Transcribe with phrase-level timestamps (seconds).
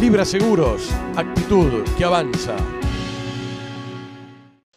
[0.00, 2.56] Libra Seguros, actitud que avanza.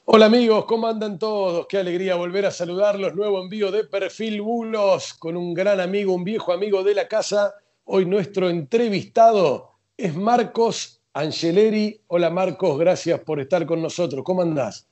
[0.04, 1.65] Hola amigos, ¿cómo andan todos?
[1.68, 3.15] Qué alegría volver a saludarlos.
[3.15, 7.54] Nuevo envío de Perfil Bulos con un gran amigo, un viejo amigo de la casa.
[7.86, 12.02] Hoy nuestro entrevistado es Marcos Angeleri.
[12.08, 14.26] Hola Marcos, gracias por estar con nosotros.
[14.26, 14.90] ¿Cómo andás?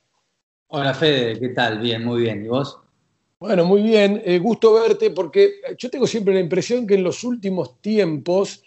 [0.68, 1.78] Hola Fede, ¿qué tal?
[1.78, 2.42] Bien, muy bien.
[2.42, 2.78] ¿Y vos?
[3.38, 4.22] Bueno, muy bien.
[4.24, 8.62] Eh, gusto verte porque yo tengo siempre la impresión que en los últimos tiempos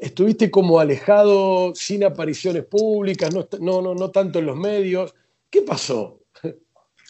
[0.00, 5.14] estuviste como alejado, sin apariciones públicas, no, no, no, tanto en los medios.
[5.48, 6.18] ¿Qué pasó?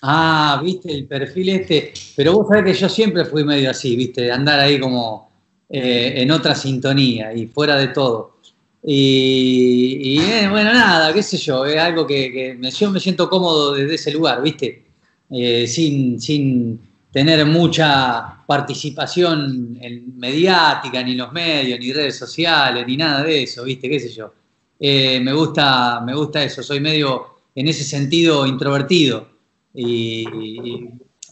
[0.02, 4.22] Ah, viste el perfil este, pero vos sabés que yo siempre fui medio así, viste,
[4.22, 5.30] de andar ahí como
[5.68, 8.38] eh, en otra sintonía y fuera de todo.
[8.82, 13.96] Y, eh, bueno, nada, qué sé yo, es algo que, yo me siento cómodo desde
[13.96, 14.86] ese lugar, viste,
[15.30, 16.80] eh, sin, sin
[17.12, 23.64] tener mucha participación en mediática, ni los medios, ni redes sociales, ni nada de eso,
[23.64, 23.88] ¿viste?
[23.88, 24.32] ¿Qué sé yo?
[24.78, 29.28] Eh, me, gusta, me gusta eso, soy medio en ese sentido introvertido.
[29.74, 30.24] Y,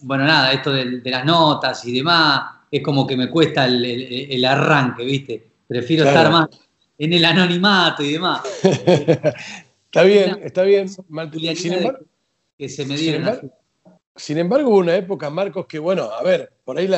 [0.02, 5.05] bueno, nada, esto de, las notas y demás, es como que me cuesta el, arranque,
[5.05, 5.48] ¿viste?
[5.67, 6.48] Prefiero estar más
[6.98, 8.42] en el anonimato y demás.
[8.62, 10.89] está bien, está bien.
[10.89, 12.00] Sin embargo,
[12.56, 13.58] que se me dieron sin embargo,
[14.64, 16.88] hubo una época, Marcos, que bueno, a ver, por ahí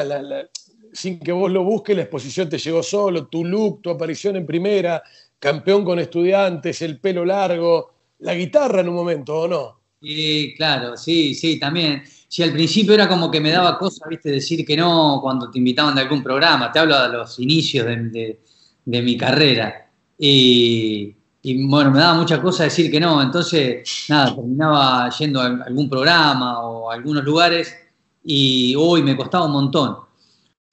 [0.92, 4.46] sin que vos lo busques, la exposición te llegó solo, tu look, tu aparición en
[4.46, 5.02] primera,
[5.38, 9.80] campeón con estudiantes, el pelo largo, la guitarra en un momento, ¿o no?
[10.00, 12.02] Sí, claro, sí, sí, también.
[12.26, 15.58] Si al principio era como que me daba cosa, viste, decir que no cuando te
[15.58, 18.40] invitaban de algún programa, te hablo de los inicios de,
[18.84, 19.90] de mi carrera.
[20.18, 25.46] Y, y bueno, me daba mucha cosa decir que no, entonces nada, terminaba yendo a
[25.46, 27.74] algún programa o a algunos lugares
[28.22, 29.96] y hoy me costaba un montón.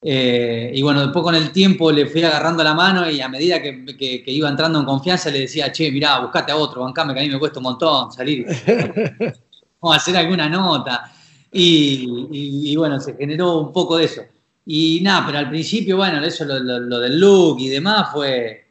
[0.02, 3.62] Eh, y bueno, después con el tiempo le fui agarrando la mano y a medida
[3.62, 7.24] que, iba entrando en confianza le decía, che, mirá, buscate a otro, bancame que a
[7.24, 8.46] mí me cuesta un montón salir
[9.80, 11.14] o hacer alguna nota.
[11.50, 14.22] Y, bueno, se generó un poco de eso.
[14.66, 18.66] Y nada, pero al principio, bueno, eso, lo del look y demás fue,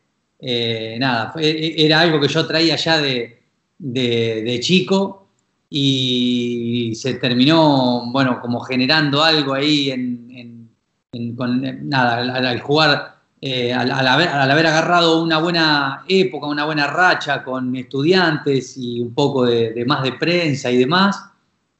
[0.48, 5.26] eh, nada, e, era algo que yo traía ya de, chico
[5.68, 10.70] y se terminó, bueno, como generando algo ahí en,
[11.88, 18.76] nada, al, jugar, eh, al, haber, agarrado una buena época, una buena racha con estudiantes
[18.76, 21.24] y un poco de, más de prensa y demás,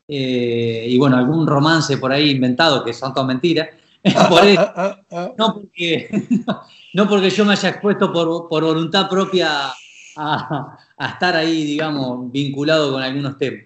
[0.08, 3.68] eh, y bueno, algún romance por ahí inventado, que son todas mentiras,
[5.38, 6.08] no, porque,
[6.94, 9.72] no, porque, yo me haya expuesto por, voluntad propia
[10.16, 10.78] a,
[11.12, 13.64] estar ahí, digamos, vinculado con algunos temas.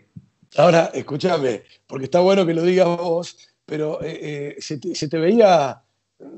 [0.56, 5.80] Ahora, escúchame, porque está bueno que lo digas vos, pero eh, eh, ¿se, te, veía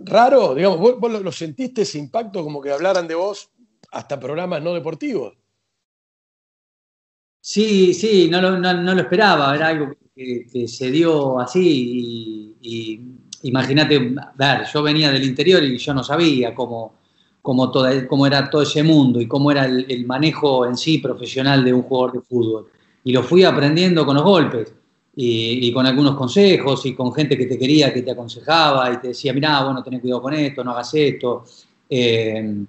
[0.05, 0.55] raro?
[0.55, 3.51] Digamos, ¿vos, lo, sentiste ese impacto como que hablaran de vos
[3.93, 5.35] hasta programas no deportivos?
[7.41, 13.99] Sí, sí, no lo, esperaba, era algo que, se dio así y imagínate,
[14.35, 16.95] ver, yo venía del interior y yo no sabía cómo,
[17.43, 21.83] cómo, era todo ese mundo y cómo era el, manejo en sí profesional de un
[21.83, 22.69] jugador de fútbol.
[23.05, 24.73] Y lo fui aprendiendo con los golpes
[25.17, 29.09] y, con algunos consejos y con gente que te quería, que te aconsejaba y te
[29.09, 31.45] decía, mirá, bueno, tenés cuidado con esto, no hagas esto,
[31.91, 32.65] eh,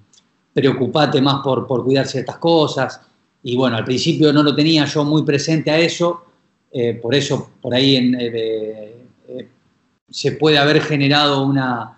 [0.52, 3.02] preocupate más por, por cuidar ciertas cosas.
[3.44, 6.26] Y bueno, al principio no lo tenía yo muy presente a eso,
[6.72, 8.96] eh, por eso por ahí en, eh,
[10.10, 11.98] se puede haber generado una,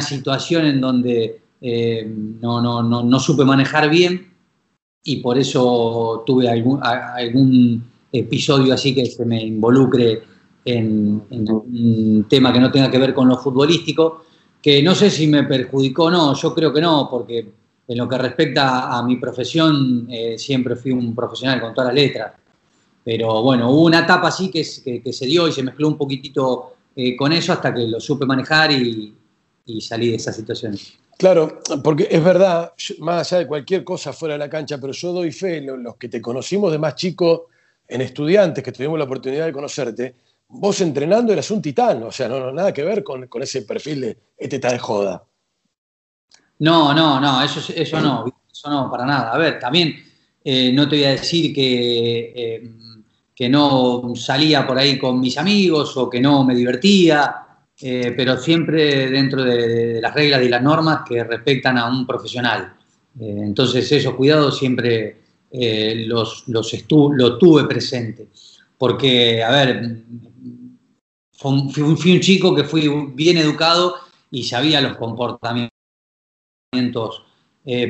[0.00, 2.06] situación en donde eh,
[2.40, 4.32] no, no, supe manejar bien
[5.04, 10.22] y por eso tuve algún, algún episodio así que se me involucre
[10.64, 14.24] en, un tema que no tenga que ver con lo futbolístico,
[14.60, 17.52] que no sé si me perjudicó o no, yo creo que no, porque
[17.86, 22.02] en lo que respecta a mi profesión, eh, siempre fui un profesional con todas las
[22.02, 22.32] letras.
[23.02, 24.62] Pero bueno, hubo una etapa así que,
[25.02, 28.26] que se dio y se mezcló un poquitito eh, con eso hasta que lo supe
[28.26, 29.14] manejar y,
[29.80, 30.94] salí de esas situaciones.
[31.16, 35.12] Claro, porque es verdad, más allá de cualquier cosa fuera de la cancha, pero yo
[35.12, 37.50] doy fe, los que te conocimos de más chico
[37.86, 40.16] en estudiantes, que tuvimos la oportunidad de conocerte,
[40.48, 44.18] vos entrenando eras un titán, o sea, no, nada que ver con, ese perfil de
[44.36, 45.22] este está de joda.
[46.58, 49.32] No, no, no, eso, eso no, eso no, para nada.
[49.32, 50.04] A ver, también
[50.42, 52.72] eh, no te voy a decir que eh,
[53.38, 57.36] que no salía por ahí con mis amigos o que no me divertía,
[57.80, 62.74] eh, pero siempre dentro de, las reglas y las normas que respetan a un profesional.
[63.20, 65.20] Eh, entonces esos cuidados siempre
[65.52, 68.26] eh, los, los lo tuve presente.
[68.76, 70.02] Porque, a ver,
[71.30, 73.98] fui un, chico que fui bien educado
[74.32, 75.70] y sabía los comportamientos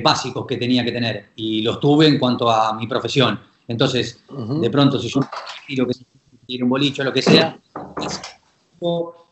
[0.03, 3.48] básicos que tenía que tener y los tuve en cuanto a mi profesión.
[3.69, 4.25] Entonces,
[4.61, 5.21] de pronto, si yo
[5.67, 7.61] quiero que un bolicho, lo que sea,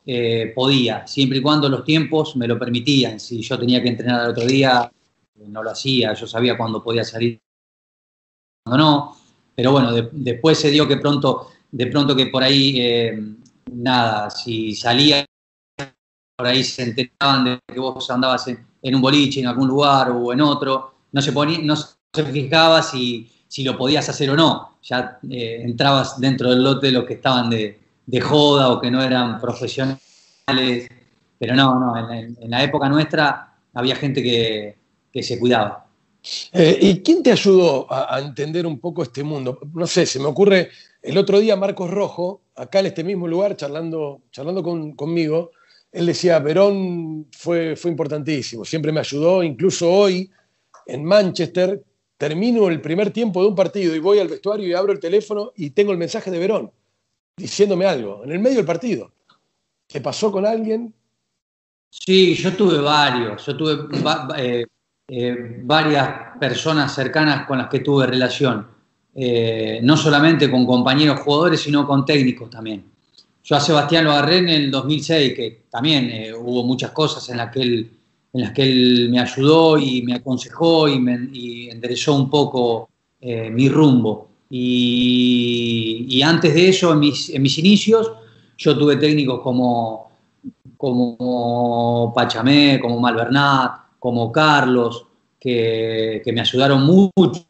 [0.05, 3.19] eh, podía, siempre y cuando los tiempos me lo permitían.
[3.19, 4.91] Si yo tenía que entrenar el otro día,
[5.49, 7.41] no lo hacía, yo sabía cuándo podía salir,
[8.63, 9.17] cuándo no.
[9.55, 13.19] Pero bueno, después se dio que pronto, de pronto que por ahí, eh,
[13.73, 15.25] nada, si salía,
[16.37, 20.31] por ahí se enteraban de que vos andabas en, un boliche, en algún lugar o
[20.31, 24.79] en otro, no se, ponía, no se fijaba si, si lo podías hacer o no.
[24.83, 28.91] Ya eh, entrabas dentro del lote de los que estaban de, de joda o que
[28.91, 30.01] no eran profesionales.
[31.39, 34.77] Pero no, no, en, la época nuestra había gente que,
[35.23, 35.87] se cuidaba.
[36.53, 39.59] Eh, ¿Y quién te ayudó a, entender un poco este mundo?
[39.75, 40.71] No sé, se me ocurre
[41.03, 45.53] el otro día Marcos Rojo, acá en este mismo lugar, charlando, charlando conmigo,
[45.93, 50.31] él decía, Verón fue, fue importantísimo, siempre me ayudó, incluso hoy
[50.87, 51.83] en Manchester,
[52.17, 55.53] termino el primer tiempo de un partido y voy al vestuario y abro el teléfono
[55.57, 56.71] y tengo el mensaje de Verón
[57.37, 59.13] diciéndome algo, en el medio del partido.
[59.87, 60.93] ¿Qué pasó con alguien?
[61.91, 63.89] Sí, yo tuve varios, yo tuve
[64.39, 64.67] eh,
[65.09, 68.67] eh, varias personas cercanas con las que tuve relación,
[69.15, 72.85] eh, no solamente con compañeros jugadores, sino con técnicos también.
[73.45, 77.61] Yo a Sebastián lo en el 2006, que también hubo muchas cosas en las que
[77.61, 77.91] él
[78.37, 81.15] en las que él me ayudó y me aconsejó y, me,
[81.71, 82.91] enderezó un poco
[83.21, 84.29] mi rumbo.
[84.51, 88.13] Y, antes de eso, en mis, inicios,
[88.59, 90.11] yo tuve técnicos como,
[90.77, 95.07] como Pachamé, como Malvernat, como Carlos,
[95.41, 97.47] que, me ayudaron mucho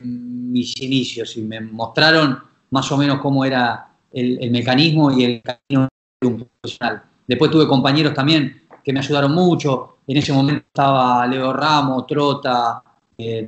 [0.00, 2.38] en mis inicios y me mostraron
[2.70, 5.88] más o menos cómo era el, mecanismo y el camino
[6.20, 7.02] de un profesional.
[7.26, 9.98] Después tuve compañeros también que me ayudaron mucho.
[10.06, 12.82] En ese momento estaba Leo Ramos, Trota,
[13.16, 13.46] eh,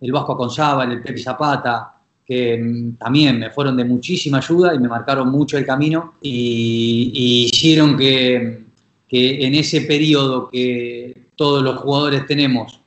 [0.00, 1.94] el Vasco Aconzábal, el Pepe Zapata,
[2.26, 7.50] que mm, también me fueron de muchísima ayuda y me marcaron mucho el camino y,
[7.52, 8.64] hicieron que,
[9.10, 12.80] en ese periodo que todos los jugadores tenemos,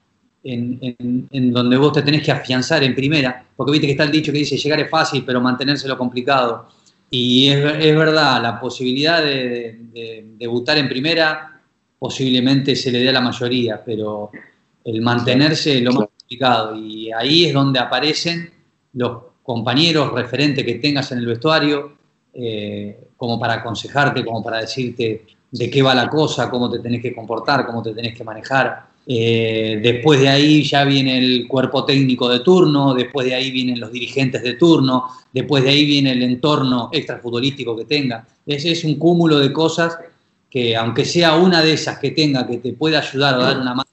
[0.44, 4.32] en, donde vos te tenés que afianzar en primera, porque viste que está el dicho
[4.32, 6.68] que dice llegar es fácil, pero mantenerse lo complicado.
[7.10, 11.62] Y es, verdad, la posibilidad de, debutar en primera
[11.98, 14.30] posiblemente se le dé a la mayoría, pero
[14.84, 18.52] el mantenerse lo más y ahí es donde aparecen
[18.94, 21.98] los compañeros referentes que tengas en el vestuario,
[22.34, 27.02] eh, como para aconsejarte, como para decirte de qué va la cosa, cómo te tenés
[27.02, 28.87] que comportar, cómo te tenés que manejar.
[29.10, 33.80] Eh, después de ahí ya viene el cuerpo técnico de turno, después de ahí vienen
[33.80, 38.28] los dirigentes de turno, después de ahí viene el entorno extrafutbolístico que tenga.
[38.46, 39.98] Ese es un cúmulo de cosas
[40.50, 43.74] que aunque sea una de esas que tenga que te pueda ayudar o dar una
[43.74, 43.90] mano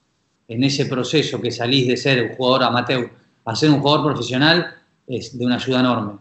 [0.47, 3.09] en ese proceso que salís de ser un jugador amateur
[3.45, 4.75] a ser un jugador profesional
[5.07, 6.13] es de una ayuda enorme.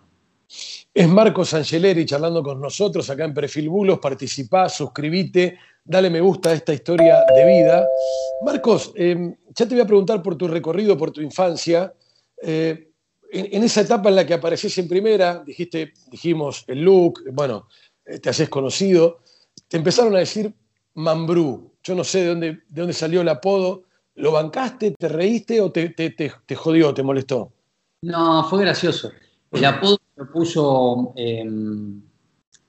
[0.97, 3.99] Es Marcos Angeleri charlando con nosotros acá en Perfil Bulos.
[3.99, 7.85] Participá, suscribite, dale me gusta a esta historia de vida.
[8.43, 11.93] Marcos, em, ya te voy a preguntar por tu recorrido, por tu infancia.
[12.41, 12.93] Eh,
[13.33, 17.67] en, esa etapa en la que apareces en primera, dijiste, dijimos el look, bueno,
[18.05, 19.19] eh, te haces conocido,
[19.67, 20.55] te empezaron a decir
[20.95, 21.73] Mambrú.
[21.83, 23.83] Yo no sé de dónde, de dónde salió el apodo.
[24.15, 27.53] ¿Lo bancaste, te reíste o te, te, jodió, te molestó?
[28.03, 29.11] No, fue gracioso.
[29.55, 32.01] El apodo lo puso, em,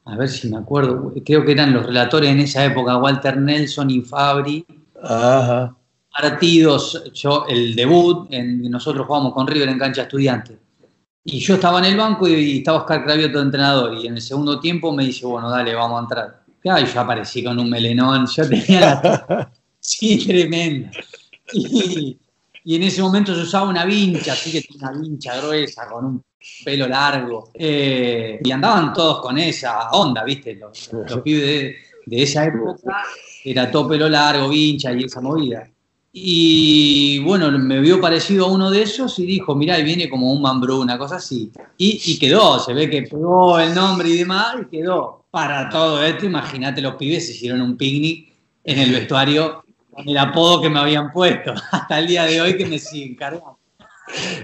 [0.06, 3.90] a ver si me acuerdo, creo que eran los relatores en esa época, Walter Nelson
[3.90, 4.66] y Fabri.
[5.02, 5.76] Ajá.
[6.10, 10.58] Partidos, yo, el debut, en, nosotros jugamos con River en cancha estudiante.
[11.28, 13.96] Y yo estaba en el banco y, estaba Oscar Cravioto de entrenador.
[13.96, 16.46] Y en el segundo tiempo me dice, bueno, dale, vamos a entrar.
[16.64, 19.52] Y yo aparecí con un melenón, yo tenía la...
[19.80, 20.92] sí, tremenda.
[21.54, 22.18] Y,
[22.66, 26.24] en ese momento yo usaba una vincha, así que tenía una vincha gruesa con un
[26.64, 27.50] pelo largo.
[27.54, 30.56] Eh, y andaban todos con esa onda, ¿viste?
[30.56, 30.90] Los,
[31.24, 31.76] pibes
[32.06, 33.04] de, esa época
[33.44, 35.70] era todo pelo largo, vincha y esa movida.
[36.18, 40.32] Y bueno, me vio parecido a uno de esos y dijo, mirá, ahí viene como
[40.32, 41.52] un mambrú, una cosa así.
[41.78, 45.26] Y, y, quedó, se ve que pegó el nombre y demás y quedó.
[45.30, 48.32] Para todo esto, imagínate, los pibes hicieron un picnic
[48.64, 49.66] en el vestuario
[49.98, 53.55] el apodo que me habían puesto, hasta el día de hoy que me siguen cargando.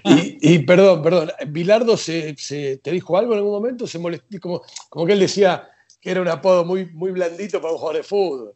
[0.03, 2.33] Y, perdón, perdón, ¿Bilardo se,
[2.81, 3.85] te dijo algo en algún momento?
[3.85, 4.39] ¿Se molestó?
[4.39, 7.97] Como, como que él decía que era un apodo muy, muy blandito para un jugador
[7.97, 8.53] de fútbol.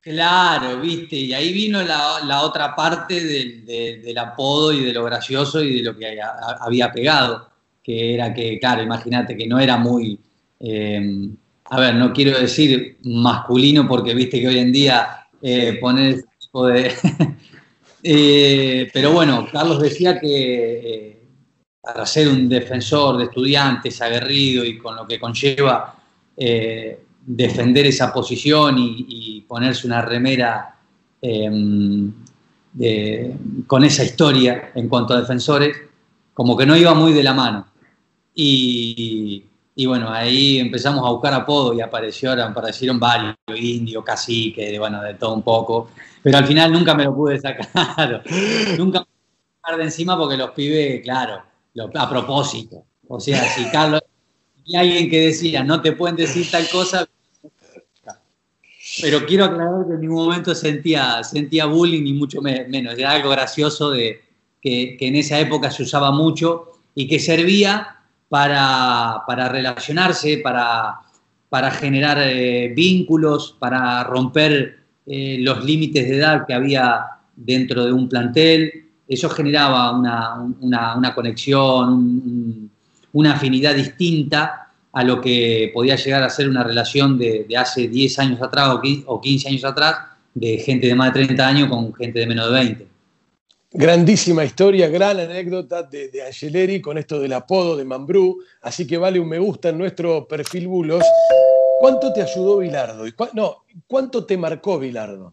[0.00, 5.76] Claro, viste, y ahí vino la, otra parte del, apodo y de lo gracioso y
[5.76, 6.18] de lo que
[6.60, 7.48] había pegado,
[7.82, 10.18] que era que, claro, imagínate que no era muy,
[10.58, 11.28] eh,
[11.66, 16.24] a ver, no quiero decir masculino porque viste que hoy en día eh, poner
[18.02, 21.22] Eh, pero bueno, Carlos decía que eh,
[21.80, 25.94] para ser un defensor de estudiantes aguerrido y con lo que conlleva
[26.36, 30.74] eh, defender esa posición y, ponerse una remera
[31.20, 32.10] em,
[33.66, 35.76] con esa historia en cuanto a defensores,
[36.32, 37.66] como que no iba muy de la mano.
[38.34, 39.44] Y,
[39.74, 45.14] y bueno, ahí empezamos a buscar apodos y aparecieron, aparecieron varios, indio, cacique, bueno, de
[45.14, 45.88] todo un poco.
[46.22, 48.22] Pero al final nunca me lo pude sacar.
[48.78, 51.42] nunca me pude sacar de encima porque los pibes, claro,
[51.94, 52.84] a propósito.
[53.08, 54.02] O sea, si Carlos,
[54.64, 57.08] y alguien que decía, no te pueden decir tal cosa,
[59.00, 62.98] pero quiero aclarar que en ningún momento sentía, sentía bullying ni mucho menos.
[62.98, 64.20] Era algo gracioso de
[64.60, 68.01] que, que en esa época se usaba mucho y que servía
[68.32, 77.04] para, relacionarse, para, generar eh, vínculos, para romper eh, los límites de edad que había
[77.36, 78.88] dentro de un plantel.
[79.06, 82.70] Eso generaba una, conexión,
[83.12, 88.18] una afinidad distinta a lo que podía llegar a ser una relación de, hace 10
[88.18, 89.96] años atrás o 15 años atrás,
[90.32, 92.91] de gente de más de 30 años con gente de menos de 20.
[93.74, 98.98] Grandísima historia, gran anécdota de, de, Angeleri con esto del apodo de Mambrú, así que
[98.98, 101.02] vale un me gusta en nuestro perfil Bulos.
[101.80, 103.04] ¿Cuánto te ayudó Bilardo?
[103.32, 105.32] no, ¿cuánto te marcó Bilardo?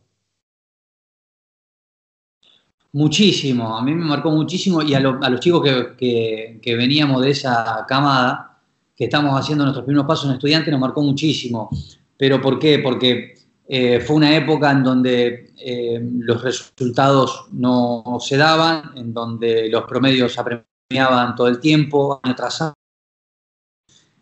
[2.94, 5.62] Muchísimo, a mí me marcó muchísimo y a, los chicos
[5.96, 8.62] que, veníamos de esa camada,
[8.96, 11.70] que estamos haciendo nuestros primeros pasos en estudiante, nos marcó muchísimo.
[12.18, 12.80] ¿Pero por qué?
[12.80, 13.36] Porque
[13.72, 19.84] eh, fue una época en donde eh, los resultados no se daban, en donde los
[19.84, 22.74] promedios apremiaban todo el tiempo, año tras año,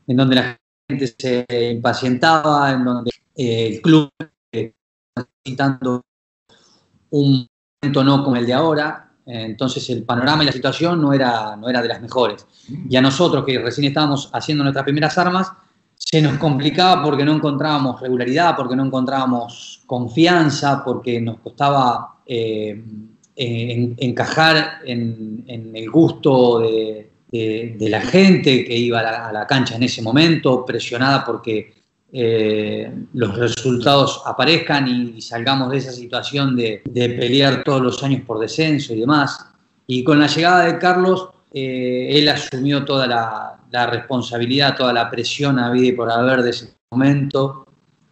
[0.06, 4.10] en donde la gente se impacientaba, en donde eh, el club
[4.51, 6.01] estaba necesitando
[7.12, 7.48] un
[7.82, 11.70] momento no como el de ahora, entonces el panorama y la situación no era, no
[11.70, 12.46] era de las mejores.
[12.89, 15.54] Y a nosotros que recién estábamos haciendo nuestras primeras armas,
[15.98, 22.82] se nos complicaba porque no encontrábamos regularidad, porque no encontrábamos confianza, porque nos costaba eh,
[23.36, 25.44] encajar en,
[25.75, 27.10] el gusto de,
[27.80, 31.74] la gente que iba a la, cancha en ese momento, presionada porque
[32.13, 38.39] eh, los resultados aparezcan y, salgamos de esa situación de, pelear todos los años por
[38.39, 39.46] descenso y demás.
[39.88, 45.60] Y con la llegada de Carlos, eh, él asumió toda la, responsabilidad, toda la presión
[45.60, 47.66] a vida y por haber de ese momento,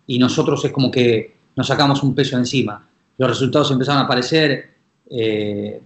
[0.08, 2.88] y nosotros es como que nos sacamos un peso encima.
[3.18, 4.76] Los resultados empezaron a aparecer,
[5.10, 5.82] eh,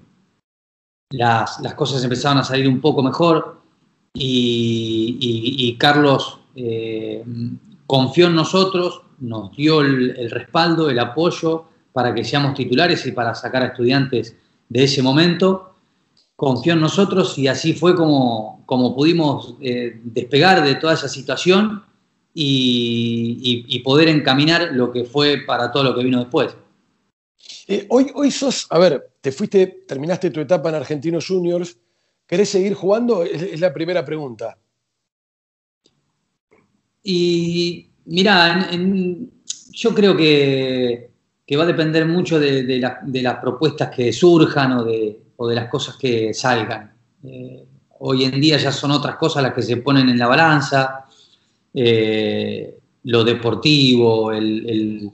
[1.11, 3.59] las, cosas empezaron a salir un poco mejor,
[4.13, 7.23] y, Carlos eh,
[7.85, 13.35] confió en nosotros, nos dio el respaldo, el apoyo para que seamos titulares y para
[13.35, 14.35] sacar a estudiantes
[14.69, 15.68] de ese momento
[16.39, 21.83] confió en nosotros y así fue como, como pudimos eh, despegar de toda esa situación
[22.33, 26.55] y, poder encaminar lo que fue para todo lo que vino después.
[27.67, 31.77] Eh, hoy, hoy sos, a ver, te fuiste, terminaste tu etapa en Argentinos Juniors,
[32.25, 33.25] ¿querés seguir jugando?
[33.25, 34.57] Es, la primera pregunta.
[37.03, 38.69] Y mira,
[39.73, 41.11] yo creo que,
[41.57, 45.95] va a depender mucho de las propuestas que surjan o de, o de las cosas
[45.95, 46.91] que salgan.
[47.23, 47.65] Eh,
[47.99, 51.05] hoy en día ya son otras cosas las que se ponen en la balanza,
[51.73, 55.09] eh, lo deportivo, el,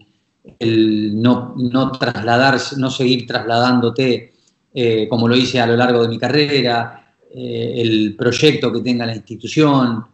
[0.59, 4.33] no, no, trasladarse, no seguir trasladándote
[4.73, 9.15] eh, como lo hice a lo largo de mi carrera, el proyecto que tenga la
[9.15, 10.05] institución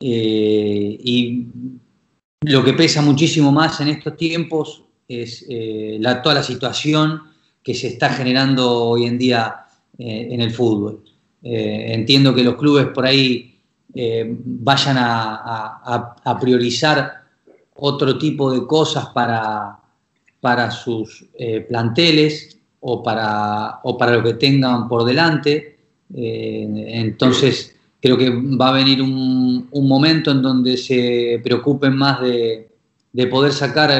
[0.00, 1.46] y
[2.42, 7.22] lo que pesa muchísimo más en estos tiempos es la, toda la situación
[7.62, 9.66] que se está generando hoy en día
[9.98, 11.02] eh, en el fútbol.
[11.42, 13.58] Eh, entiendo que los clubes por ahí
[13.94, 17.14] eh, vayan a, priorizar
[17.74, 19.76] otro tipo de cosas para,
[20.40, 21.24] para sus
[21.68, 25.78] planteles o para, o para lo que tengan por delante.
[26.14, 32.68] entonces, creo que va a venir un, momento en donde se preocupen más de,
[33.12, 33.90] de poder sacar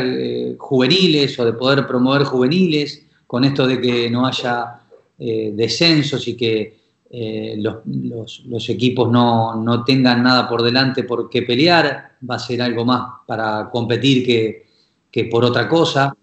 [0.59, 4.81] juveniles o de poder promover juveniles con esto de que no haya
[5.19, 6.79] eh, descensos y que
[7.11, 12.87] eh, los, equipos no, tengan nada por delante por qué pelear, va a ser algo
[12.87, 16.17] más para competir que, por otra cosa.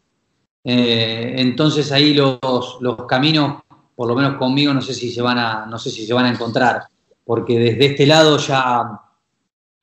[0.63, 3.61] Eh, entonces ahí los, caminos,
[3.95, 6.25] por lo menos conmigo, no sé si se van a, no sé si se van
[6.25, 6.85] a encontrar,
[7.23, 8.99] porque desde este lado ya,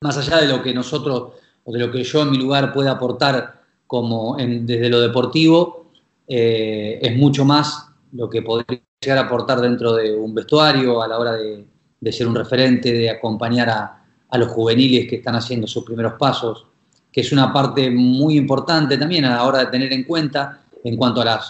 [0.01, 2.91] más allá de lo que nosotros o de lo que yo en mi lugar pueda
[2.91, 5.82] aportar como desde lo deportivo,
[6.27, 8.83] es mucho más lo que podría
[9.19, 13.99] aportar dentro de un vestuario a la hora de, ser un referente, de acompañar a,
[14.39, 16.65] los juveniles que están haciendo sus primeros pasos,
[17.13, 20.97] que es una parte muy importante también a la hora de tener en cuenta en
[20.97, 21.41] cuanto a,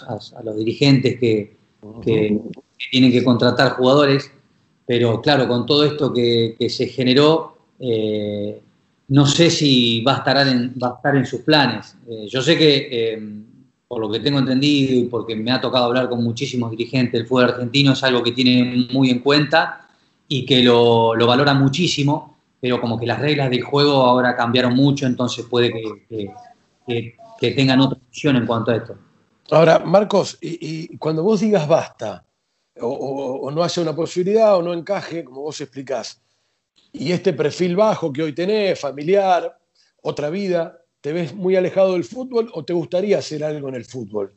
[0.43, 1.55] los dirigentes que,
[2.91, 4.29] tienen que contratar jugadores,
[4.85, 8.61] pero claro, con todo esto que, se generó, eh,
[9.07, 11.95] no sé si va a estar en, va a estar en sus planes.
[12.09, 13.21] Eh, yo sé que eh,
[13.93, 17.27] por lo que tengo entendido y porque me ha tocado hablar con muchísimos dirigentes del
[17.27, 19.87] fútbol argentino, es algo que tiene muy en cuenta
[20.27, 25.05] y que lo, valora muchísimo, pero como que las reglas del juego ahora cambiaron mucho,
[25.05, 25.71] entonces puede
[26.87, 27.15] que,
[27.55, 28.95] tengan otra opción en cuanto a esto.
[29.51, 32.25] Ahora, Marcos, y, cuando vos digas basta,
[32.81, 36.19] o, no haya una posibilidad o no encaje, como vos explicás,
[36.91, 39.55] y este perfil bajo que hoy tenés, familiar,
[40.01, 43.83] otra vida, ¿Te ves muy alejado del fútbol o te gustaría hacer algo en el
[43.83, 44.31] fútbol?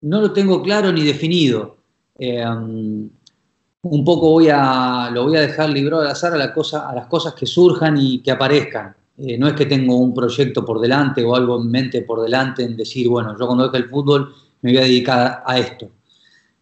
[0.00, 1.76] No lo tengo claro ni definido.
[2.18, 7.06] Eh, un poco voy a, lo voy a dejar librado al azar a, a las
[7.06, 8.96] cosas que surjan y que aparezcan.
[9.16, 12.64] Eh, no es que tengo un proyecto por delante o algo en mente por delante
[12.64, 15.88] en decir, bueno, yo cuando deje el fútbol me voy a dedicar a esto.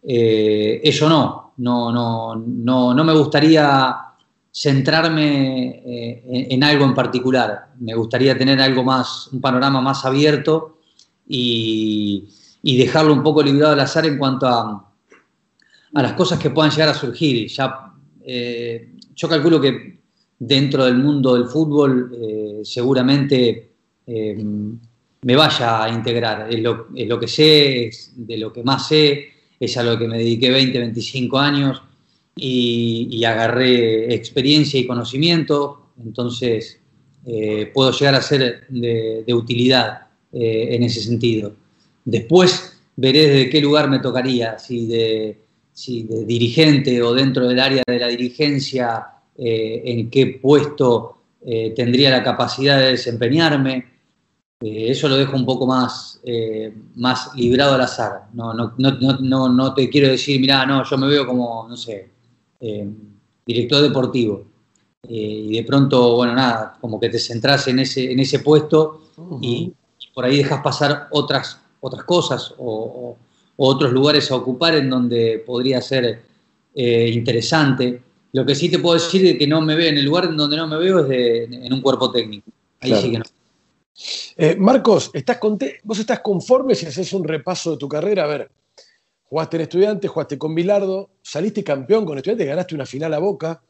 [0.03, 4.06] Eh, eso no, no, no, no, no me gustaría
[4.59, 7.73] centrarme eh, en, algo en particular.
[7.79, 10.79] Me gustaría tener algo más, un panorama más abierto
[11.27, 12.27] y,
[12.63, 14.91] dejarlo un poco librado al azar en cuanto a,
[15.93, 17.47] a las cosas que puedan llegar a surgir.
[17.47, 17.93] Ya,
[18.25, 19.99] eh, yo calculo que
[20.39, 23.73] dentro del mundo del fútbol eh, seguramente
[24.07, 26.51] me vaya a integrar.
[26.51, 29.27] Es lo, es lo que sé, es de lo que más sé,
[29.59, 31.81] es a lo que me dediqué 20, 25 años
[32.37, 36.79] y, agarré experiencia y conocimiento, entonces
[37.25, 41.53] eh, puedo llegar a ser de, utilidad eh, en ese sentido.
[42.05, 45.39] Después veré desde qué lugar me tocaría, si de,
[46.25, 49.07] dirigente o dentro del área de la dirigencia,
[49.37, 51.13] eh, en qué puesto
[51.75, 53.85] tendría la capacidad de desempeñarme.
[54.59, 56.19] eso lo dejo un poco más,
[56.95, 58.23] más librado al azar.
[58.33, 62.09] No, no, no, no, te quiero decir, mira, no, yo me veo como, no sé,
[62.59, 62.87] eh,
[63.45, 64.45] director deportivo.
[65.03, 69.01] Eh, y de pronto, bueno, nada, como que te centras en ese, en ese puesto
[69.41, 69.71] y,
[70.13, 73.15] por ahí dejas pasar otras, otras cosas o,
[73.59, 76.21] otros lugares a ocupar en donde podría ser
[76.75, 78.01] eh, interesante.
[78.33, 80.37] Lo que sí te puedo decir es que no me veo, en el lugar en
[80.37, 82.51] donde no me veo es en un cuerpo técnico.
[82.81, 83.25] Ahí sí que no.
[84.63, 85.39] Marcos, ¿estás
[85.83, 88.25] ¿vos estás conforme si haces un repaso de tu carrera?
[88.25, 88.51] A ver,
[89.29, 93.61] Jugaste en Estudiantes, jugaste con Bilardo, saliste campeón con Estudiantes, ganaste una final a Boca,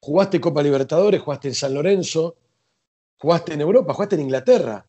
[0.00, 2.36] jugaste Copa Libertadores, jugaste en San Lorenzo,
[3.16, 4.84] jugaste en Europa, jugaste en Inglaterra,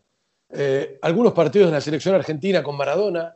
[0.49, 3.35] eh, algunos partidos en la selección argentina con Maradona.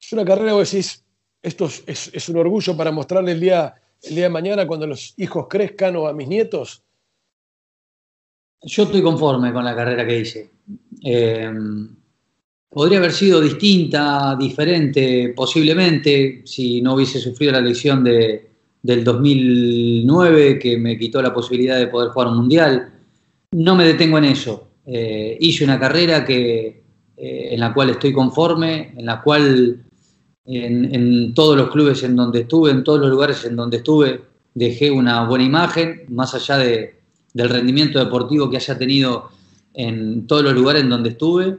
[0.00, 1.04] Es una carrera, vos decís,
[1.42, 5.46] esto es, un orgullo para mostrarle el día, el día de mañana cuando los hijos
[5.48, 6.82] crezcan o a mis nietos.
[8.62, 10.50] Yo estoy conforme con la carrera que hice.
[11.04, 11.52] Eh,
[12.74, 18.50] podría haber sido distinta, diferente, posiblemente, si no hubiese sufrido la lesión de,
[18.82, 22.92] del 2009 que me quitó la posibilidad de poder jugar un mundial.
[23.52, 24.66] No me detengo en eso.
[24.84, 26.82] Eh, hice una carrera que,
[27.16, 29.84] eh, en la cual estoy conforme, en la cual
[30.44, 34.20] en, todos los clubes en donde estuve, en todos los lugares en donde estuve,
[34.52, 36.96] dejé una buena imagen, más allá de,
[37.32, 39.30] del rendimiento deportivo que haya tenido
[39.74, 41.56] en todos los lugares en donde estuve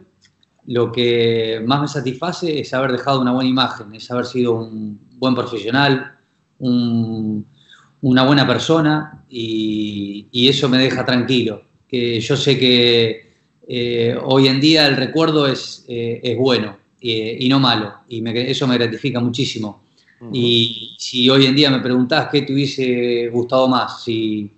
[0.67, 4.99] lo que más me satisface es haber dejado una buena imagen, es haber sido un
[5.17, 6.15] buen profesional,
[6.59, 11.63] una buena persona y, eso me deja tranquilo.
[11.87, 13.33] Que yo sé que
[13.67, 18.65] eh, hoy en día el recuerdo es, eh, es bueno y no malo y eso
[18.67, 19.83] me gratifica muchísimo.
[20.31, 24.49] Y si hoy en día me preguntás qué te hubiese gustado más, si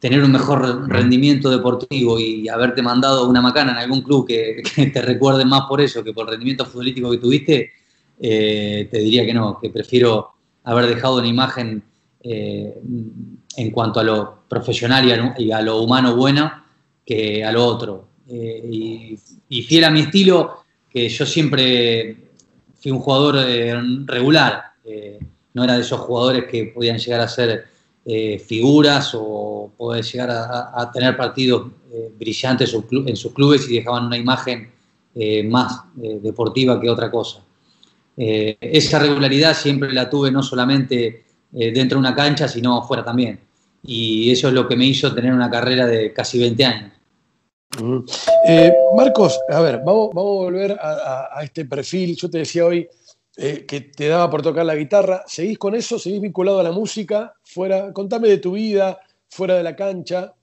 [0.00, 5.02] tener un mejor rendimiento deportivo y haberte mandado una macana en algún club que, te
[5.02, 7.70] recuerde más por eso que por el rendimiento futbolístico que tuviste,
[8.18, 10.30] eh, te diría que no, que prefiero
[10.64, 11.82] haber dejado una imagen
[12.22, 12.74] eh,
[13.56, 16.50] en cuanto a lo profesional y a, lo humano bueno
[17.04, 18.08] que a lo otro.
[18.28, 19.16] Eh,
[19.48, 22.16] y, fiel a mi estilo, que yo siempre
[22.80, 23.36] fui un jugador
[24.06, 24.62] regular,
[25.52, 27.69] no era de esos jugadores que podían llegar a ser
[28.04, 34.06] eh, figuras o poder llegar a, tener partidos eh, brillantes en sus clubes y dejaban
[34.06, 34.70] una imagen
[35.14, 37.40] eh, más deportiva que otra cosa.
[38.16, 43.40] esa regularidad siempre la tuve no solamente dentro de una cancha, sino fuera también.
[43.82, 46.92] Y eso es lo que me hizo tener una carrera de casi 20 años.
[48.48, 52.16] Eh, Marcos, a ver, vamos, vamos a volver a, este perfil.
[52.16, 52.88] Yo te decía hoy
[53.36, 55.22] eh, que te daba por tocar la guitarra.
[55.26, 55.98] ¿Seguís con eso?
[55.98, 57.34] ¿Seguís vinculado a la música?
[57.42, 60.34] Fuera, contame de tu vida, fuera de la cancha.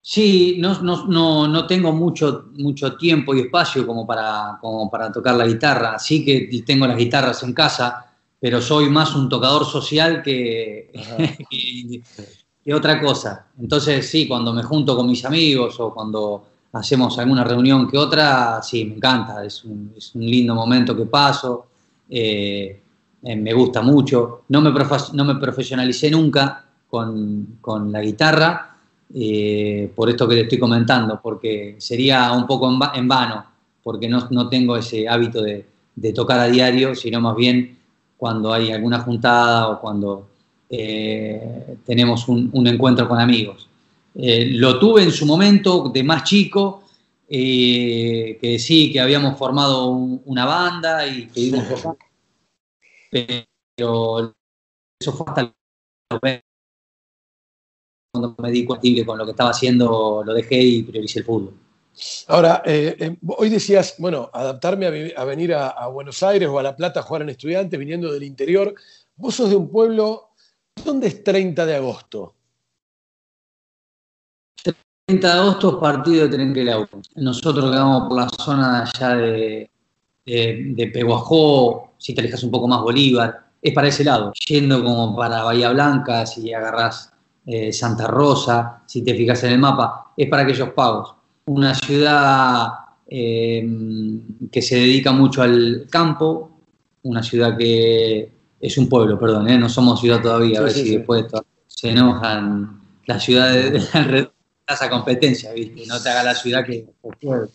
[0.00, 5.34] Sí, no, no, no, tengo mucho, mucho tiempo y espacio como para, como para tocar
[5.34, 5.98] la guitarra.
[5.98, 8.06] Sí que tengo las guitarras en casa,
[8.40, 10.90] pero soy más un tocador social que,
[12.64, 13.48] que, otra cosa.
[13.58, 18.62] Entonces, sí, cuando me junto con mis amigos o cuando hacemos alguna reunión que otra,
[18.62, 19.44] sí, me encanta.
[19.44, 21.67] Es un, es un lindo momento que paso.
[22.10, 22.80] Eh,
[23.22, 24.42] me gusta mucho.
[24.48, 24.72] No me,
[25.12, 28.76] no me profesionalicé nunca con, con la guitarra
[29.14, 33.44] eh, por esto que te estoy comentando, porque sería un poco en, vano,
[33.82, 35.66] porque no, no, tengo ese hábito de,
[35.96, 37.78] de, tocar a diario, sino más bien
[38.16, 40.28] cuando hay alguna juntada o cuando
[40.68, 43.66] eh, tenemos un, un, encuentro con amigos.
[44.14, 46.82] Lo tuve en su momento de más chico,
[47.28, 51.84] que sí, que habíamos formado una banda y que íbamos
[53.10, 54.34] pero
[55.00, 55.52] eso fue hasta
[58.12, 61.24] cuando me di cuenta que con lo que estaba haciendo lo dejé y prioricé el
[61.24, 61.54] fútbol.
[62.28, 66.76] Ahora, eh, eh, hoy decías, bueno, adaptarme a, venir a, Buenos Aires o a La
[66.76, 68.74] Plata a jugar en estudiantes viniendo del interior.
[69.16, 70.30] Vos sos de un pueblo,
[70.84, 72.34] ¿dónde es 30 de agosto?
[75.08, 76.86] 30 de agosto, partido de Trenquelau.
[77.16, 79.70] Nosotros quedamos por la zona allá de,
[80.26, 84.34] de, Peguajó, si te alejas un poco más Bolívar, es para ese lado.
[84.46, 87.10] Yendo como para Bahía Blanca, si agarrás
[87.46, 91.14] eh, Santa Rosa, si te fijas en el mapa, es para aquellos pagos.
[91.46, 92.68] Una ciudad
[93.06, 93.66] eh,
[94.52, 96.50] que se dedica mucho al campo,
[97.04, 99.56] una ciudad que es un pueblo, perdón, ¿eh?
[99.56, 101.24] no somos ciudad todavía, a ver si después
[101.66, 104.32] se enojan las ciudades alrededor
[104.74, 105.86] esa competencia, ¿viste?
[105.86, 106.86] No te haga la ciudad que...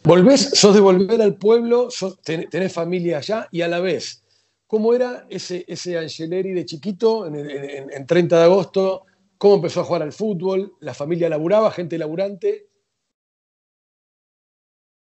[0.04, 1.89] Volvés, sos de volver al pueblo,
[2.23, 4.23] tenés familia allá y a la vez,
[4.67, 9.06] ¿cómo era ese, ese Angeleri de chiquito en, en 30 de agosto?
[9.43, 12.69] cómo empezó a jugar al fútbol, la familia laburaba, gente laburante.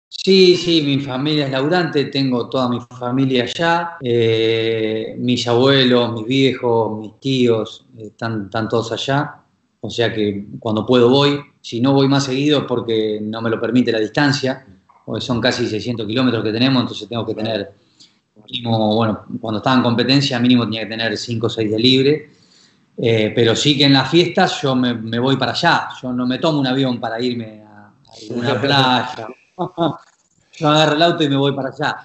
[0.09, 6.27] Sí, sí, mi familia es laburante, tengo toda mi familia allá, eh, mis abuelos, mis
[6.27, 9.42] viejos, mis tíos, eh, están, todos allá,
[9.85, 13.49] o sea que cuando puedo voy, si no voy más seguido es porque no me
[13.49, 14.65] lo permite la distancia,
[15.05, 17.69] porque son casi 600 kilómetros que tenemos, entonces tengo que tener,
[18.49, 22.29] mínimo, bueno, cuando estaba en competencia mínimo tenía que tener 5 o 6 de libre,
[22.97, 25.89] eh, pero sí que en las fiestas yo me, voy para allá.
[26.01, 27.91] Yo no me tomo un avión para irme a,
[28.29, 29.27] una playa.
[30.53, 31.95] yo agarro el auto y me voy para allá.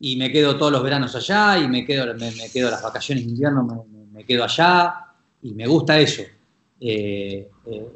[0.00, 3.30] Y me quedo todos los veranos allá y me quedo, me, quedo las vacaciones de
[3.30, 5.06] invierno, me, quedo allá
[5.40, 6.22] y me gusta eso.
[6.80, 7.92] Eh, eh,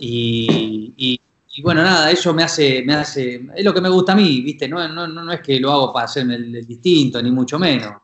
[0.00, 1.20] y,
[1.62, 4.68] bueno, nada, eso me hace, me hace, es lo que me gusta a mí, ¿viste?
[4.68, 7.94] No, no, no es que lo hago para hacerme el, distinto, ni mucho menos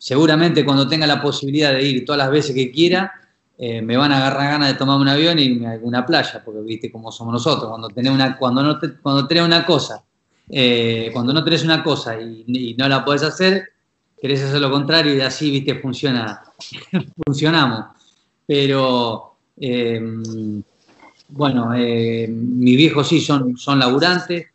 [0.00, 3.12] seguramente cuando tenga la posibilidad de ir todas las veces que quiera,
[3.58, 6.42] eh, me van a agarrar ganas de tomar un avión y irme a alguna playa,
[6.42, 10.02] porque viste cómo somos nosotros, cuando tenés una, cuando no cuando tenés una cosa,
[10.48, 13.68] eh, cuando no tenés una cosa y, no la podés hacer,
[14.18, 16.44] querés hacer lo contrario y así, viste, funciona,
[17.26, 17.99] funcionamos.
[18.50, 20.60] Pero em,
[21.28, 24.46] bueno, eh, mis viejos sí son, son laburantes,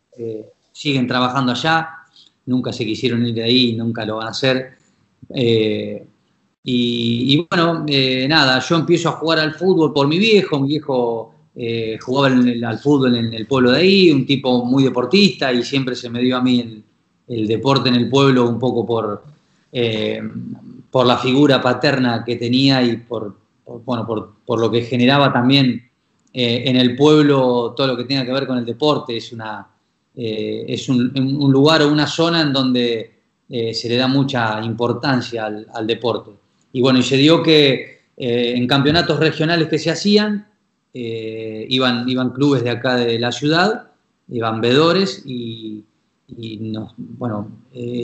[0.70, 1.88] siguen trabajando allá,
[2.44, 4.76] nunca se quisieron ir de ahí, nunca lo van a hacer.
[5.30, 6.06] Eh,
[6.62, 11.32] y, bueno, eh, nada, yo empiezo a jugar al fútbol por mi viejo, mi viejo
[11.54, 15.94] eh, jugaba al fútbol en el pueblo de ahí, un tipo muy deportista y siempre
[15.94, 16.84] se me dio a mí
[17.28, 19.24] el, deporte en el pueblo un poco por,
[20.90, 23.45] por la figura paterna que tenía y por,
[23.84, 25.90] bueno, por, lo que generaba también
[26.32, 29.16] en el pueblo todo lo que tenga que ver con el deporte.
[29.16, 29.66] Es, una,
[30.14, 33.16] es un, un lugar o una zona en donde
[33.48, 36.32] eh, se le da mucha importancia al, deporte.
[36.72, 40.48] Y bueno, y se dio que eh, en campeonatos regionales que se hacían,
[40.92, 43.90] eh, iban, iban clubes de acá de la ciudad,
[44.28, 45.84] iban vedores y,
[46.60, 47.48] nos, bueno,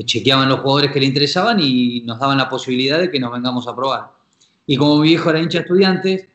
[0.05, 3.67] chequeaban los jugadores que le interesaban y nos daban la posibilidad de que nos vengamos
[3.67, 4.13] a probar.
[4.67, 6.29] Y como mi viejo era hincha de estudiantes,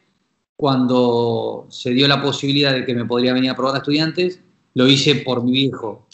[0.55, 4.39] cuando se dio la posibilidad de que me podría venir a probar a estudiantes,
[4.73, 6.07] lo hice por mi viejo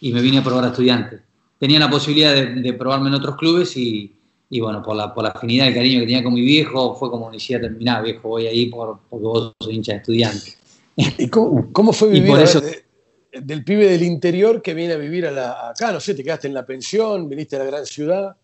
[0.00, 1.20] y me vine a probar a estudiantes
[1.62, 4.10] tenía la posibilidad de, probarme en otros clubes y,
[4.58, 7.08] bueno, por la, por la afinidad y el cariño que tenía con mi viejo, fue
[7.08, 10.54] como decía, terminar, viejo, voy ahí por, porque vos sos hincha de estudiante.
[10.96, 12.34] ¿Y cómo, fue vivir
[13.30, 15.92] del pibe del interior que viene a vivir acá?
[15.92, 18.36] No sé, te quedaste en la pensión, viniste a la gran ciudad.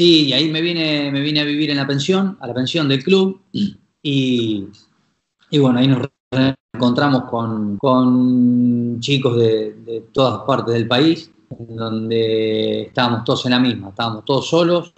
[0.00, 2.88] Sí, y ahí me vine, me vine a vivir en la pensión, a la pensión
[2.88, 4.64] del club, y
[5.58, 6.08] bueno, ahí nos
[6.72, 14.24] encontramos con, chicos de, todas partes del país, donde estábamos todos en la misma, estábamos
[14.24, 14.94] todos solos,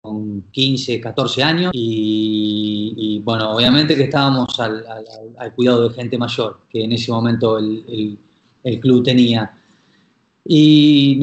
[0.00, 4.84] con 15, 14 años, y, bueno, obviamente que estábamos al,
[5.54, 8.18] cuidado de gente mayor, que en ese momento el,
[8.80, 9.56] club tenía.
[10.44, 11.20] Y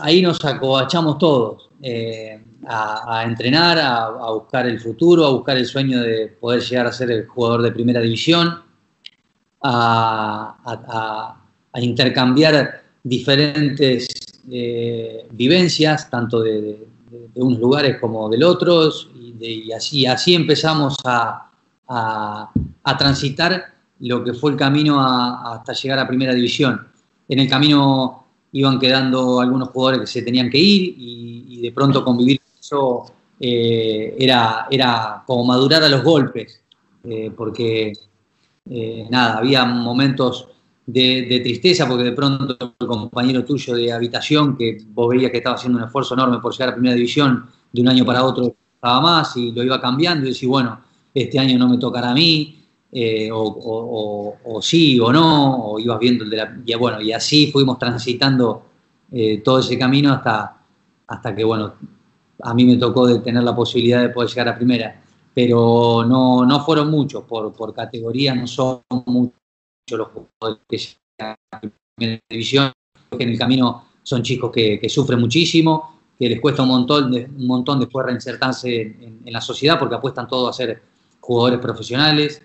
[0.00, 1.67] ahí nos acobachamos todos.
[1.80, 6.92] Eh, a, entrenar, a, buscar el futuro, a buscar el sueño de poder llegar a
[6.92, 8.62] ser el jugador de primera división,
[9.62, 11.36] a,
[11.74, 14.08] intercambiar diferentes
[14.50, 16.84] eh, vivencias, tanto de,
[17.36, 21.44] unos lugares como del otros, y, así, así empezamos a,
[22.98, 23.66] transitar
[24.00, 26.86] lo que fue el camino hasta llegar a primera división.
[27.28, 32.04] En el camino iban quedando algunos jugadores que se tenían que ir y, de pronto
[32.04, 33.04] convivir eso
[33.40, 36.62] eh, era, era como madurar a los golpes,
[37.02, 37.92] eh, porque
[38.70, 40.48] eh, nada, había momentos
[40.86, 45.56] de, tristeza porque de pronto el compañero tuyo de habitación, que vos veías que estaba
[45.56, 49.00] haciendo un esfuerzo enorme por llegar a primera división, de un año para otro estaba
[49.00, 50.80] más y lo iba cambiando y decís, bueno,
[51.12, 52.58] este año no me tocará a mí,
[53.32, 56.58] o, sí o no, o ibas viendo el de la...
[56.64, 58.62] Y bueno, y así fuimos transitando
[59.42, 60.58] todo ese camino hasta,
[61.06, 61.74] hasta que, bueno,
[62.42, 65.02] a mí me tocó de tener la posibilidad de poder llegar a primera,
[65.34, 69.38] pero no, no fueron muchos, por, por categoría no son muchos
[69.90, 71.60] los jugadores que llegan a
[71.96, 72.72] primera división,
[73.16, 77.24] que en el camino son chicos que, sufren muchísimo, que les cuesta un montón, de,
[77.24, 80.82] un montón después reinsertarse en, la sociedad porque apuestan todo a ser
[81.20, 82.42] jugadores profesionales.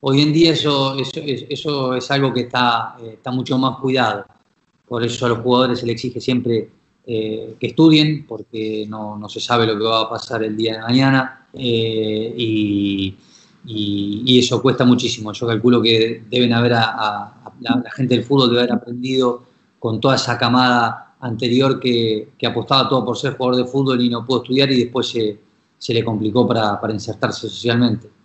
[0.00, 4.26] Hoy en día eso, eso, es algo que está, eh, está mucho más cuidado.
[4.86, 6.70] Por eso a los jugadores se les exige siempre
[7.06, 10.74] eh, que estudien, porque no, no, se sabe lo que va a pasar el día
[10.74, 13.16] de mañana eh, y,
[13.64, 15.32] y, eso cuesta muchísimo.
[15.32, 19.44] Yo calculo que deben haber, a, la, gente del fútbol debe haber aprendido
[19.78, 24.10] con toda esa camada anterior que, que, apostaba todo por ser jugador de fútbol y
[24.10, 25.40] no pudo estudiar y después se,
[25.78, 28.15] se le complicó para, para insertarse socialmente.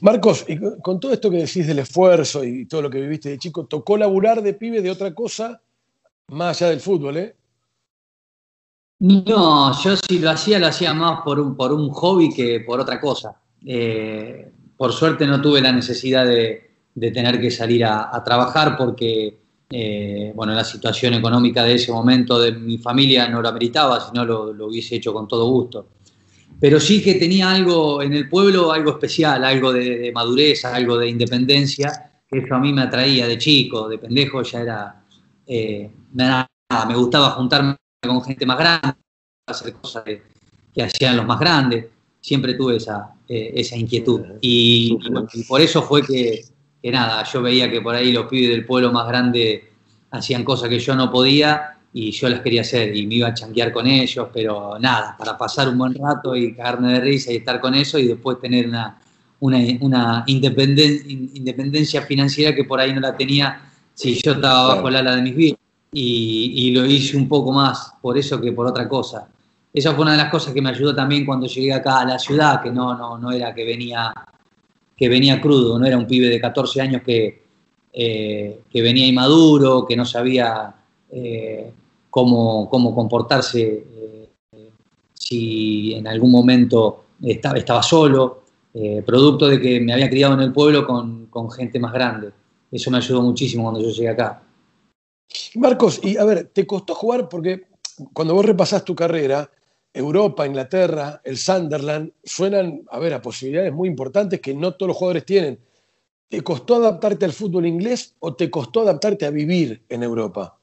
[0.00, 3.38] Marcos, y con todo esto que decís del esfuerzo y todo lo que viviste de
[3.38, 5.60] chico, ¿tocó laburar de pibe de otra cosa
[6.28, 7.36] más allá del fútbol, eh?
[8.98, 12.80] No, yo si lo hacía, lo hacía más por un, por un hobby que por
[12.80, 13.36] otra cosa.
[13.64, 16.62] Eh, por suerte no tuve la necesidad de,
[16.94, 22.52] tener que salir a, trabajar porque, eh, bueno, la situación económica de ese momento de
[22.52, 25.88] mi familia no lo ameritaba, si no lo, hubiese hecho con todo gusto.
[26.58, 31.08] Pero sí que tenía algo en el pueblo, algo especial, algo de, madurez, algo de
[31.08, 35.04] independencia, que eso a mí me atraía de chico, de pendejo, ya era,
[35.46, 38.94] eh, me gustaba juntarme con gente más grande,
[39.46, 41.86] hacer cosas que hacían los más grandes.
[42.20, 44.20] Siempre tuve esa, eh, esa inquietud.
[44.40, 44.96] Y,
[45.48, 46.44] por eso fue que,
[46.84, 49.72] nada, yo veía que por ahí los pibes del pueblo más grande
[50.12, 53.32] hacían cosas que yo no podía y yo las quería hacer y me iba a
[53.32, 57.36] chanquear con ellos, pero nada, para pasar un buen rato y cagarme de risa y
[57.36, 59.00] estar con eso y después tener una,
[59.40, 63.62] una, independencia financiera que por ahí no la tenía
[63.94, 65.58] si yo estaba bajo el ala de mis vidas
[65.90, 69.26] y, lo hice un poco más por eso que por otra cosa.
[69.72, 72.18] Esa fue una de las cosas que me ayudó también cuando llegué acá a la
[72.18, 74.12] ciudad, que no, no, no era que venía,
[74.94, 77.42] que venía crudo, no era un pibe de 14 años que,
[77.90, 80.74] eh, que venía inmaduro, que no sabía
[81.10, 81.72] eh,
[82.16, 84.70] cómo, cómo, comportarse eh,
[85.12, 88.42] si en algún momento estaba, estaba solo,
[89.04, 92.30] producto de que me había criado en el pueblo con, con gente más grande.
[92.70, 94.42] Eso me ayudó muchísimo cuando yo llegué acá.
[95.56, 97.28] Marcos, y a ver, ¿te costó jugar?
[97.28, 97.66] Porque
[98.14, 99.50] cuando vos repasás tu carrera,
[99.92, 104.96] Europa, Inglaterra, el Sunderland, suenan, a ver, a posibilidades muy importantes que no todos los
[104.96, 105.58] jugadores tienen.
[106.28, 110.55] ¿Te costó adaptarte al fútbol inglés o te costó adaptarte a vivir en Europa?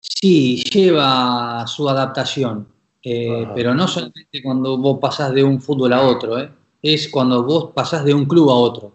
[0.00, 2.66] Sí, lleva su adaptación,
[3.02, 6.50] eh, pero no solamente cuando vos pasás de un fútbol a otro, eh,
[6.82, 8.94] es cuando vos pasás de un club a otro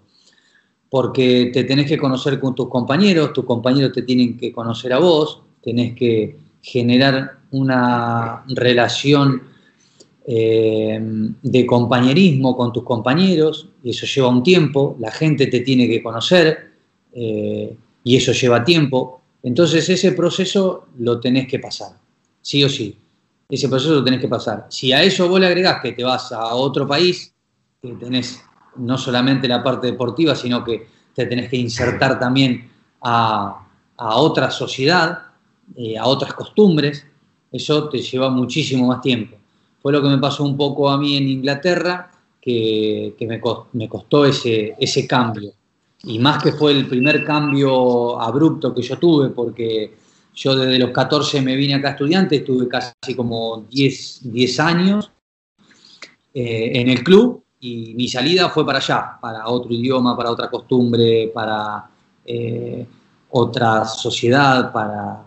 [0.90, 5.00] porque te tenés que conocer con tus compañeros, tus compañeros te tienen que conocer a
[5.00, 9.44] vos, tenés que generar una relación
[10.26, 11.00] eh,
[11.42, 16.02] de compañerismo con tus compañeros, y eso lleva un tiempo, la gente te tiene que
[16.02, 16.72] conocer,
[17.14, 19.22] y eso lleva tiempo.
[19.46, 21.92] Entonces ese proceso lo tenés que pasar,
[22.42, 22.98] sí o sí.
[23.48, 24.66] Ese proceso lo tenés que pasar.
[24.70, 27.32] Si a eso vos le agregás que te vas a otro país,
[27.80, 28.42] que tenés
[28.78, 35.28] no solamente la parte deportiva, sino que te tenés que insertar también a, otra sociedad,
[35.76, 37.06] eh, a otras costumbres,
[37.52, 39.38] eso te lleva muchísimo más tiempo.
[39.80, 42.10] Fue lo que me pasó un poco a mí en Inglaterra,
[42.42, 45.54] que, me, costó, ese, ese cambio.
[46.06, 49.96] Y más que fue el primer cambio abrupto que yo tuve, porque
[50.36, 55.12] yo desde los 14 me vine acá estudiante, estuve casi como 10, 10 años
[56.34, 60.50] eh, en el club y mi salida fue para allá, para otro idioma, para otra
[60.50, 61.90] costumbre, para
[62.26, 62.86] eh,
[63.30, 65.24] otra sociedad, para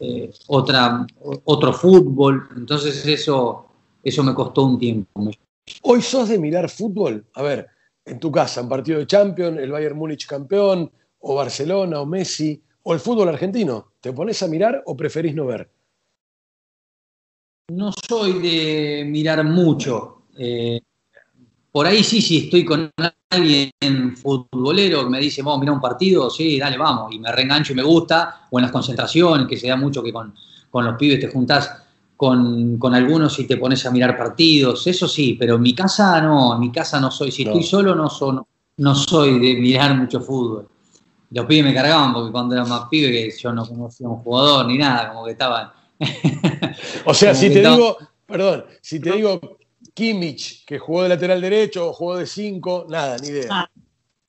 [0.00, 1.06] eh, otra,
[1.44, 2.48] otro fútbol.
[2.56, 3.66] Entonces eso,
[4.02, 5.30] eso me costó un tiempo.
[5.82, 7.24] ¿Hoy sos de mirar fútbol?
[7.34, 7.68] A ver,
[8.06, 10.90] en tu casa, un partido de Champions, el Bayern Múnich campeón,
[11.20, 13.92] o Barcelona, o Messi, o el fútbol argentino.
[14.00, 15.68] ¿Te pones a mirar o preferís no ver?
[17.68, 20.22] No soy de mirar mucho.
[20.38, 20.80] Eh,
[21.72, 22.90] por ahí sí, sí, estoy con
[23.28, 27.32] alguien futbolero que me dice, vamos a mirar un partido, sí, dale, vamos, y me
[27.32, 30.32] reengancho y me gusta, o en las concentraciones, que se da mucho que con,
[30.70, 31.85] con los pibes te juntás
[32.16, 36.20] con, con, algunos y te pones a mirar partidos, eso sí, pero en mi casa
[36.20, 38.08] no, en mi casa no soy, si estoy solo no,
[38.78, 40.68] no soy de mirar mucho fútbol.
[41.30, 44.66] Los pibes me cargaban porque cuando era más pibe que yo no conocía un jugador
[44.66, 45.70] ni nada, como que estaban...
[47.04, 49.40] o sea, si te digo, perdón, si te digo
[49.92, 53.68] Kimmich, que jugó de lateral derecho o jugó de 5, nada, ni idea.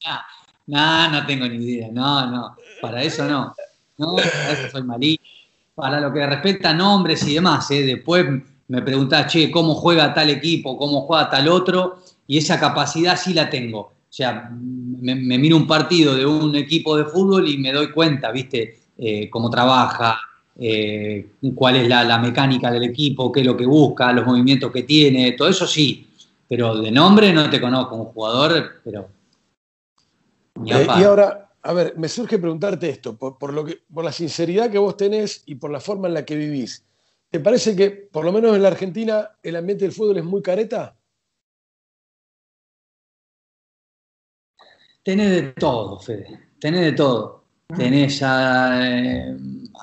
[0.06, 0.26] Ah,
[0.66, 3.54] no, no tengo ni idea, no, no, para eso no.
[3.98, 5.24] No, para eso soy malito.
[5.78, 7.84] Para lo que respecta a nombres y demás, ¿eh?
[7.84, 8.26] después
[8.68, 10.76] me preguntás, che, ¿cómo juega tal equipo?
[10.76, 12.00] ¿Cómo juega tal otro?
[12.26, 13.82] Y esa capacidad sí la tengo.
[13.82, 18.32] O sea, me, miro un partido de un equipo de fútbol y me doy cuenta,
[18.32, 18.80] ¿viste?
[18.98, 20.20] Eh, cómo trabaja,
[20.58, 24.82] eh, cuál es la, mecánica del equipo, qué es lo que busca, los movimientos que
[24.82, 26.08] tiene, todo eso sí,
[26.48, 29.10] pero de nombre no te conozco como jugador, pero...
[30.66, 34.72] Eh, y ahora, a ver, me surge preguntarte esto, por, lo que, por la sinceridad
[34.72, 36.86] que vos tenés y por la forma en la que vivís.
[37.30, 40.42] ¿Te parece que, por lo menos en la Argentina, el ambiente del fútbol es muy
[40.42, 40.96] careta?
[45.04, 47.44] Tenés de todo, Fede, tenés de todo.
[47.76, 49.38] Tenés eh,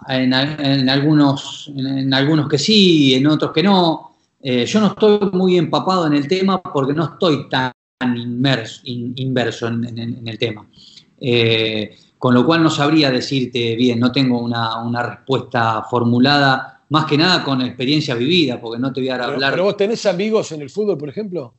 [0.08, 4.16] en, algunos, en, algunos que sí, en otros que no.
[4.40, 7.72] Eh, yo no estoy muy empapado en el tema porque no estoy tan
[8.16, 10.66] inmerso, inverso en, el tema.
[11.26, 17.16] Eh, con lo cual no sabría decirte bien, no tengo una, respuesta formulada, más que
[17.16, 19.52] nada con experiencia vivida, porque no te voy a hablar.
[19.52, 21.54] ¿Pero vos tenés amigos en el fútbol, por ejemplo?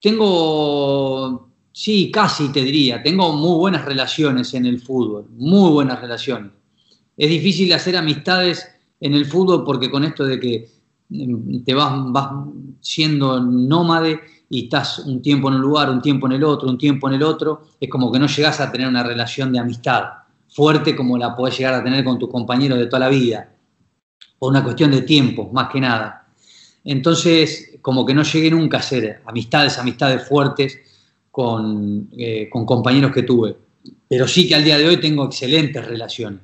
[0.00, 3.02] Tengo Sí, casi te diría.
[3.02, 6.52] Tengo muy buenas relaciones en el fútbol, muy buenas relaciones.
[7.16, 8.68] Es difícil hacer amistades
[9.00, 10.68] en el fútbol porque con esto de que
[11.08, 12.30] mm, te vas, vas
[12.80, 14.20] siendo nómade
[14.52, 17.14] y estás un tiempo en un lugar, un tiempo en el otro, un tiempo en
[17.14, 20.04] el otro, es como que no llegas a tener una relación de amistad
[20.46, 23.50] fuerte como la podés llegar a tener con tus compañeros de toda la vida,
[24.38, 26.26] por una cuestión de tiempo, más que nada.
[26.84, 33.22] Entonces, como que no llegué nunca a ser amistades, amistades fuertes eh, con, compañeros que
[33.22, 33.56] tuve.
[34.06, 36.40] Pero sí que al día de hoy tengo excelentes relaciones.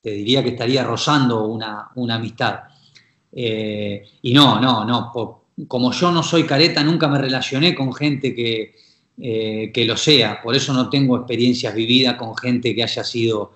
[0.00, 2.62] Te diría que estaría rozando una, amistad.
[3.30, 5.41] Eh, y no, no, no.
[5.68, 8.74] Como yo no soy careta, nunca me relacioné con gente que,
[9.18, 10.40] eh, que lo sea.
[10.42, 13.52] Por eso no tengo experiencias vividas con gente que haya sido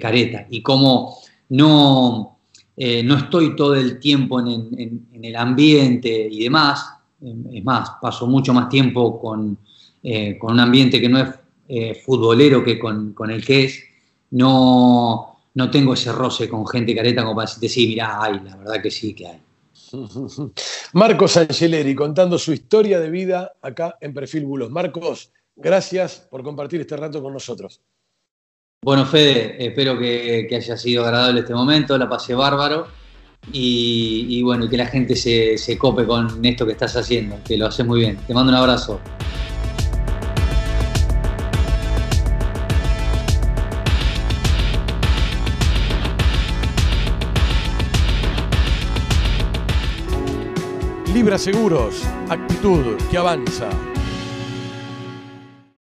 [0.00, 0.44] careta.
[0.50, 1.18] Y como
[1.50, 2.38] no,
[2.76, 6.84] no estoy todo el tiempo en, el ambiente y demás,
[7.20, 9.56] es más, paso mucho más tiempo con,
[10.02, 11.28] eh, con un ambiente que no es
[11.68, 13.82] eh, futbolero que con, el que es,
[14.30, 18.56] no, no tengo ese roce con gente careta como para decirte, sí, mirá, hay, la
[18.56, 19.38] verdad que sí que hay.
[20.92, 24.70] Marcos Angeleri contando su historia de vida acá en Perfil Bulos.
[24.70, 27.80] Marcos, gracias por compartir este rato con nosotros.
[28.82, 32.86] Bueno, Fede, espero que, haya sido agradable este momento, la pasé bárbaro
[33.52, 37.66] y, bueno, que la gente se, se cope con esto que estás haciendo, que lo
[37.66, 38.16] haces muy bien.
[38.26, 39.00] Te mando un abrazo.
[51.18, 53.68] Libra Seguros, actitud que avanza.